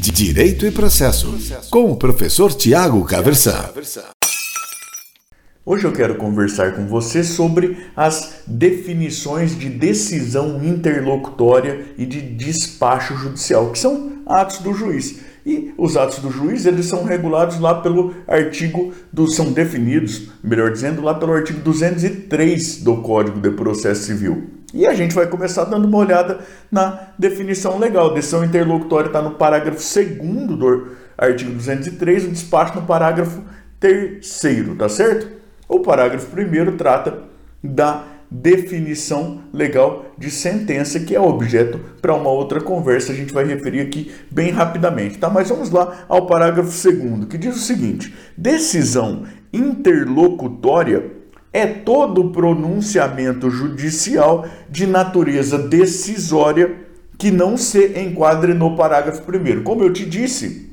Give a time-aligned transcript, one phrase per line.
[0.00, 1.36] Direito e Processo,
[1.68, 3.68] com o professor Tiago Caversan.
[5.66, 13.14] Hoje eu quero conversar com você sobre as definições de decisão interlocutória e de despacho
[13.14, 15.20] judicial, que são atos do juiz.
[15.44, 20.72] E os atos do juiz, eles são regulados lá pelo artigo do são definidos, melhor
[20.72, 24.59] dizendo, lá pelo artigo 203 do Código de Processo Civil.
[24.72, 28.14] E a gente vai começar dando uma olhada na definição legal.
[28.14, 30.88] Decisão interlocutória está no parágrafo 2 do
[31.18, 33.42] artigo 203, o despacho no parágrafo
[33.78, 34.26] 3,
[34.78, 35.28] tá certo?
[35.68, 37.22] O parágrafo 1 trata
[37.62, 43.44] da definição legal de sentença, que é objeto para uma outra conversa, a gente vai
[43.44, 45.28] referir aqui bem rapidamente, tá?
[45.28, 51.19] Mas vamos lá ao parágrafo 2 que diz o seguinte: decisão interlocutória
[51.52, 59.62] é todo pronunciamento judicial de natureza decisória que não se enquadre no parágrafo 1.
[59.62, 60.70] Como eu te disse,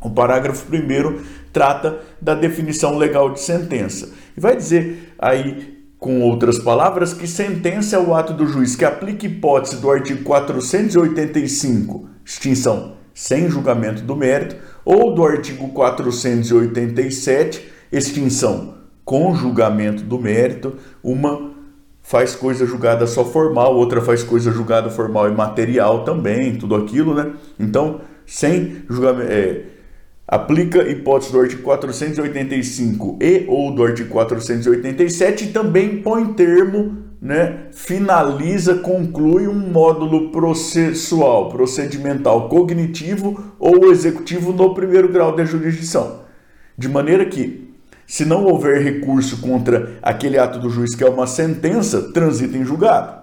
[0.00, 1.18] o parágrafo 1
[1.52, 4.10] trata da definição legal de sentença.
[4.36, 8.84] E vai dizer aí, com outras palavras, que sentença é o ato do juiz que
[8.84, 18.79] aplica hipótese do artigo 485, extinção sem julgamento do mérito, ou do artigo 487, extinção
[19.10, 21.50] com julgamento do mérito, uma
[22.00, 27.12] faz coisa julgada só formal, outra faz coisa julgada formal e material também, tudo aquilo,
[27.12, 27.32] né?
[27.58, 29.32] Então, sem julgamento.
[29.32, 29.62] É,
[30.28, 37.64] aplica hipótese do artigo 485 e ou do artigo 487 e também põe termo, né,
[37.72, 46.20] finaliza, conclui um módulo processual, procedimental, cognitivo ou executivo no primeiro grau da jurisdição.
[46.78, 47.69] De maneira que
[48.10, 52.64] se não houver recurso contra aquele ato do juiz que é uma sentença, transita em
[52.64, 53.22] julgado.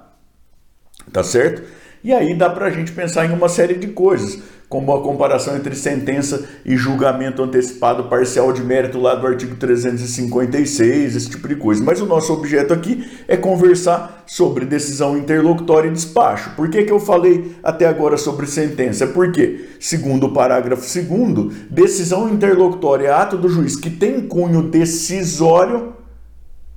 [1.12, 1.62] Tá certo?
[2.02, 5.56] E aí dá para a gente pensar em uma série de coisas como a comparação
[5.56, 11.56] entre sentença e julgamento antecipado parcial de mérito lá do artigo 356, esse tipo de
[11.56, 11.82] coisa.
[11.82, 16.52] Mas o nosso objeto aqui é conversar sobre decisão interlocutória e despacho.
[16.56, 19.08] Por que, que eu falei até agora sobre sentença?
[19.08, 25.94] Porque, segundo o parágrafo 2, decisão interlocutória é ato do juiz que tem cunho decisório,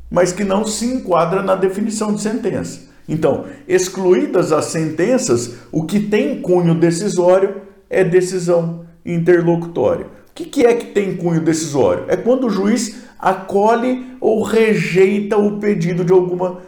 [0.09, 2.89] mas que não se enquadra na definição de sentença.
[3.09, 10.06] Então, excluídas as sentenças, o que tem cunho decisório é decisão interlocutória.
[10.06, 12.05] O que, que é que tem cunho decisório?
[12.09, 16.59] É quando o juiz acolhe ou rejeita o pedido de alguma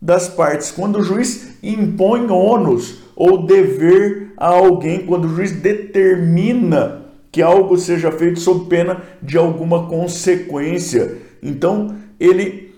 [0.00, 7.02] das partes, quando o juiz impõe ônus ou dever a alguém, quando o juiz determina
[7.30, 11.18] que algo seja feito sob pena de alguma consequência.
[11.42, 12.74] Então, ele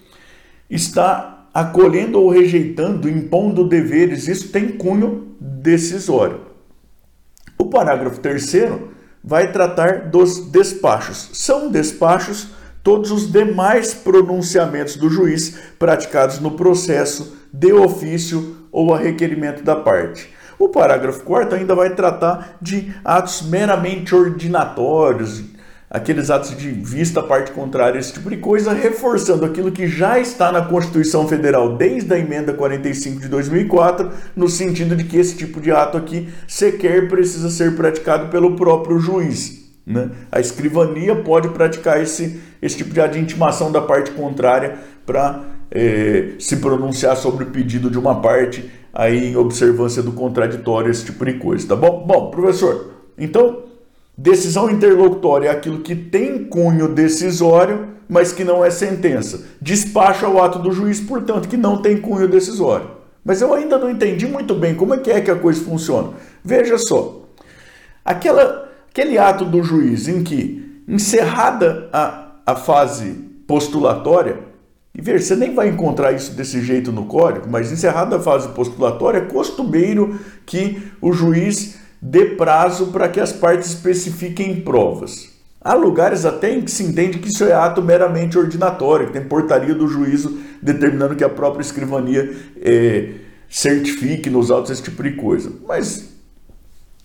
[0.68, 6.51] está acolhendo ou rejeitando, impondo deveres, isso tem cunho decisório.
[7.62, 8.88] O parágrafo terceiro
[9.22, 11.30] vai tratar dos despachos.
[11.32, 12.48] São despachos
[12.82, 19.76] todos os demais pronunciamentos do juiz praticados no processo, de ofício ou a requerimento da
[19.76, 20.28] parte.
[20.58, 25.44] O parágrafo 4 ainda vai tratar de atos meramente ordinatórios,
[25.92, 30.18] aqueles atos de vista à parte contrária, esse tipo de coisa, reforçando aquilo que já
[30.18, 35.36] está na Constituição Federal desde a emenda 45 de 2004, no sentido de que esse
[35.36, 39.70] tipo de ato aqui sequer precisa ser praticado pelo próprio juiz.
[39.86, 40.08] Né?
[40.30, 45.44] A escrivania pode praticar esse, esse tipo de ato de intimação da parte contrária para
[45.70, 51.04] é, se pronunciar sobre o pedido de uma parte aí em observância do contraditório, esse
[51.04, 52.06] tipo de coisa, tá bom?
[52.06, 53.71] Bom, professor, então
[54.22, 59.44] Decisão interlocutória é aquilo que tem cunho decisório, mas que não é sentença.
[59.60, 62.88] Despacho ao ato do juiz, portanto, que não tem cunho decisório.
[63.24, 66.10] Mas eu ainda não entendi muito bem como é que é que a coisa funciona.
[66.44, 67.26] Veja só.
[68.04, 73.10] Aquela, aquele ato do juiz em que, encerrada a, a fase
[73.44, 74.38] postulatória,
[74.94, 78.50] e veja, você nem vai encontrar isso desse jeito no código, mas encerrada a fase
[78.50, 85.30] postulatória, é costumeiro que o juiz dê prazo para que as partes especifiquem provas.
[85.60, 89.22] Há lugares até em que se entende que isso é ato meramente ordinatório, que tem
[89.22, 93.12] portaria do juízo determinando que a própria escrivania é,
[93.48, 95.52] certifique nos autos esse tipo de coisa.
[95.68, 96.08] Mas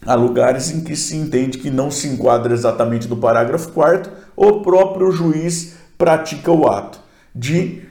[0.04, 4.62] há lugares em que se entende que não se enquadra exatamente no parágrafo 4 o
[4.62, 7.00] próprio juiz pratica o ato
[7.36, 7.84] de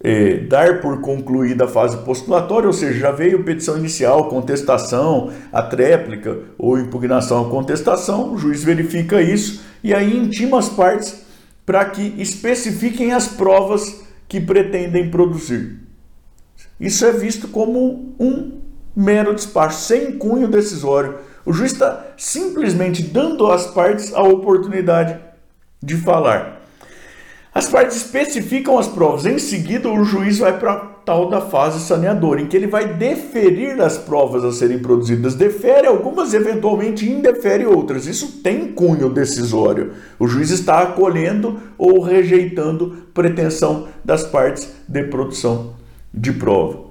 [0.00, 5.62] é, dar por concluída a fase postulatória, ou seja, já veio petição inicial, contestação, a
[5.62, 11.26] tréplica ou impugnação à contestação, o juiz verifica isso e aí intima as partes
[11.66, 15.80] para que especifiquem as provas que pretendem produzir.
[16.80, 18.60] Isso é visto como um
[18.94, 21.18] mero despacho, sem cunho decisório.
[21.44, 25.18] O juiz está simplesmente dando às partes a oportunidade
[25.82, 26.57] de falar.
[27.58, 29.26] As partes especificam as provas.
[29.26, 32.94] Em seguida, o juiz vai para a tal da fase saneadora, em que ele vai
[32.94, 35.34] deferir as provas a serem produzidas.
[35.34, 38.06] Defere algumas, eventualmente indefere outras.
[38.06, 39.90] Isso tem cunho decisório.
[40.20, 45.74] O juiz está acolhendo ou rejeitando pretensão das partes de produção
[46.14, 46.84] de prova.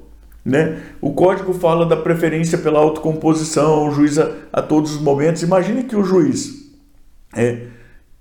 [0.44, 0.82] Né?
[1.00, 5.44] O código fala da preferência pela autocomposição, o juiz a, a todos os momentos.
[5.44, 6.70] Imagine que o juiz
[7.34, 7.68] é,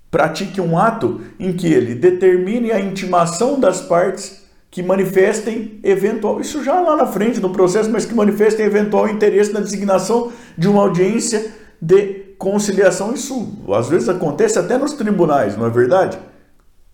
[0.09, 6.63] pratique um ato em que ele determine a intimação das partes que manifestem eventual, isso
[6.63, 10.81] já lá na frente do processo, mas que manifestem eventual interesse na designação de uma
[10.81, 11.51] audiência
[11.81, 13.13] de conciliação.
[13.13, 16.19] Isso às vezes acontece até nos tribunais, não é verdade?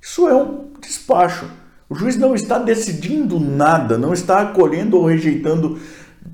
[0.01, 1.45] Isso é um despacho
[1.93, 5.77] o juiz não está decidindo nada, não está acolhendo ou rejeitando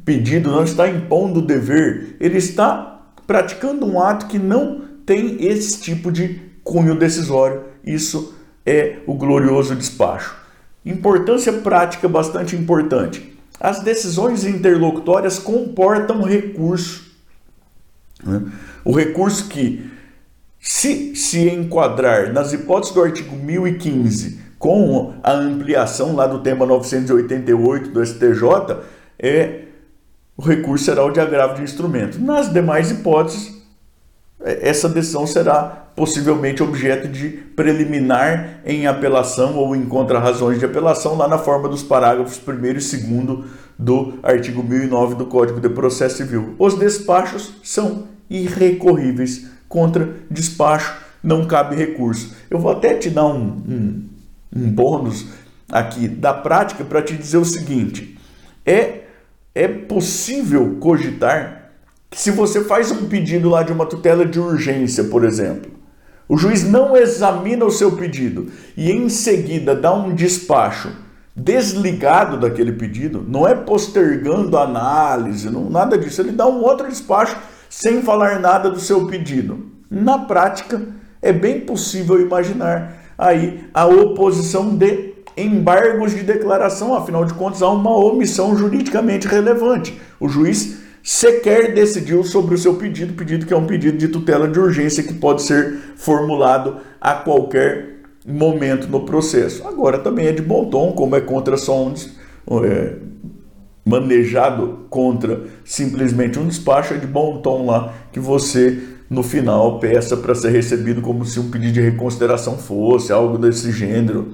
[0.06, 2.16] pedido, não está impondo dever.
[2.18, 6.40] Ele está praticando um ato que não tem esse tipo de
[6.70, 7.64] cunho decisório.
[7.84, 10.36] Isso é o glorioso despacho.
[10.86, 13.38] Importância prática bastante importante.
[13.60, 17.12] As decisões interlocutórias comportam recurso.
[18.24, 18.44] Né?
[18.86, 19.90] O recurso que,
[20.60, 27.90] se se enquadrar nas hipóteses do artigo 1015 com a ampliação lá do tema 988
[27.90, 28.78] do STJ,
[29.18, 29.62] é,
[30.38, 32.20] o recurso será o de agravo de instrumento.
[32.20, 33.59] Nas demais hipóteses, é,
[34.40, 41.28] essa decisão será possivelmente objeto de preliminar em apelação ou em contra-razões de apelação, lá
[41.28, 43.46] na forma dos parágrafos 1 e 2
[43.78, 46.56] do artigo 1009 do Código de Processo Civil.
[46.58, 49.48] Os despachos são irrecorríveis.
[49.68, 52.34] Contra despacho não cabe recurso.
[52.50, 54.10] Eu vou até te dar um, um
[54.56, 55.28] um bônus
[55.72, 58.18] aqui da prática para te dizer o seguinte:
[58.66, 59.02] é,
[59.54, 61.59] é possível cogitar
[62.10, 65.72] que se você faz um pedido lá de uma tutela de urgência, por exemplo,
[66.28, 70.90] o juiz não examina o seu pedido e em seguida dá um despacho
[71.36, 76.88] desligado daquele pedido, não é postergando a análise, não, nada disso, ele dá um outro
[76.88, 77.38] despacho
[77.70, 79.68] sem falar nada do seu pedido.
[79.90, 80.82] Na prática,
[81.22, 87.70] é bem possível imaginar aí a oposição de embargos de declaração, afinal de contas há
[87.70, 90.00] uma omissão juridicamente relevante.
[90.20, 94.48] O juiz sequer decidiu sobre o seu pedido, pedido que é um pedido de tutela
[94.48, 99.68] de urgência que pode ser formulado a qualquer momento no processo.
[99.68, 102.12] Agora também é de bom tom, como é contra sondes,
[102.66, 102.96] é,
[103.86, 108.78] manejado contra simplesmente um despacho, é de bom tom lá que você
[109.10, 113.72] no final peça para ser recebido como se um pedido de reconsideração fosse, algo desse
[113.72, 114.34] gênero.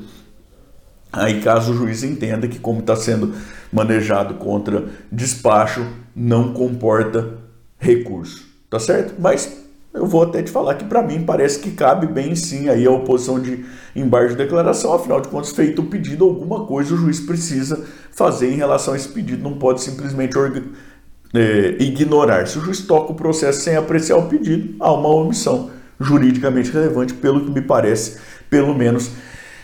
[1.11, 3.33] Aí, caso o juiz entenda que, como está sendo
[3.75, 5.85] manejado contra despacho,
[6.15, 7.33] não comporta
[7.77, 8.45] recurso.
[8.69, 9.15] Tá certo?
[9.19, 12.85] Mas eu vou até te falar que, para mim, parece que cabe bem sim aí
[12.85, 14.93] a oposição de embargo de declaração.
[14.93, 18.97] Afinal de contas, feito o pedido, alguma coisa o juiz precisa fazer em relação a
[18.97, 19.43] esse pedido.
[19.43, 20.37] Não pode simplesmente
[21.33, 22.47] é, ignorar.
[22.47, 25.69] Se o juiz toca o processo sem apreciar o pedido, há uma omissão
[25.99, 28.19] juridicamente relevante, pelo que me parece,
[28.49, 29.11] pelo menos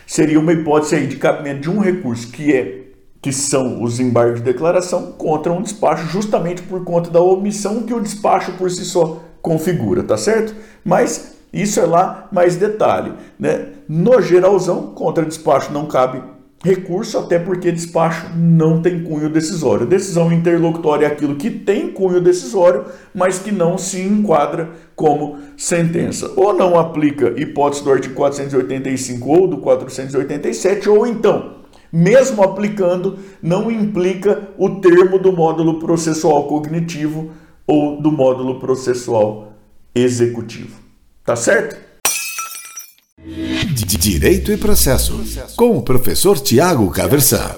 [0.06, 2.91] seria uma hipótese aí de cabimento de um recurso que é
[3.22, 7.94] que são os embargos de declaração contra um despacho justamente por conta da omissão que
[7.94, 10.56] o despacho por si só configura, tá certo?
[10.84, 13.68] Mas isso é lá mais detalhe, né?
[13.88, 16.24] No geralzão, contra despacho não cabe
[16.64, 19.86] recurso, até porque despacho não tem cunho decisório.
[19.86, 26.32] Decisão interlocutória é aquilo que tem cunho decisório, mas que não se enquadra como sentença.
[26.36, 31.61] Ou não aplica hipótese do artigo 485 ou do 487, ou então,
[31.92, 37.32] mesmo aplicando, não implica o termo do módulo processual cognitivo
[37.68, 39.54] ou do módulo processual
[39.94, 40.80] executivo.
[41.24, 41.92] Tá certo?
[44.02, 45.22] Direito e Processo,
[45.56, 47.52] com o professor Tiago Caversan.